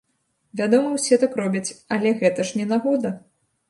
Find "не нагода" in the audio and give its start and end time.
2.61-3.19